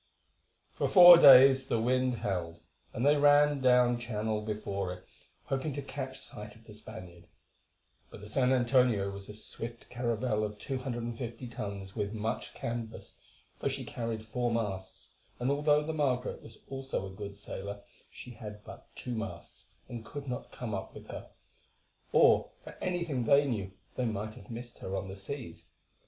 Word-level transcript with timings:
For 0.73 0.87
four 0.89 1.17
days 1.17 1.67
the 1.67 1.79
wind 1.79 2.15
held, 2.15 2.61
and 2.91 3.05
they 3.05 3.17
ran 3.17 3.61
down 3.61 3.99
Channel 3.99 4.41
before 4.41 4.91
it, 4.91 5.05
hoping 5.43 5.73
to 5.73 5.83
catch 5.83 6.19
sight 6.19 6.55
of 6.55 6.63
the 6.65 6.73
Spaniard; 6.73 7.27
but 8.09 8.19
the 8.19 8.27
San 8.27 8.51
Antonio 8.51 9.11
was 9.11 9.29
a 9.29 9.35
swift 9.35 9.87
caravel 9.91 10.43
of 10.43 10.57
250 10.57 11.47
tons 11.49 11.95
with 11.95 12.13
much 12.13 12.55
canvas, 12.55 13.13
for 13.59 13.69
she 13.69 13.85
carried 13.85 14.25
four 14.25 14.51
masts, 14.51 15.11
and 15.39 15.51
although 15.51 15.85
the 15.85 15.93
Margaret 15.93 16.41
was 16.41 16.57
also 16.67 17.05
a 17.05 17.13
good 17.15 17.35
sailer, 17.35 17.79
she 18.09 18.31
had 18.31 18.63
but 18.63 18.87
two 18.95 19.13
masts, 19.13 19.67
and 19.87 20.03
could 20.03 20.27
not 20.27 20.51
come 20.51 20.73
up 20.73 20.95
with 20.95 21.09
her. 21.09 21.29
Or, 22.11 22.49
for 22.63 22.71
anything 22.81 23.25
they 23.25 23.45
knew, 23.45 23.69
they 23.95 24.05
might 24.05 24.33
have 24.33 24.49
missed 24.49 24.79
her 24.79 24.95
on 24.97 25.09
the 25.09 25.15
seas. 25.15 25.67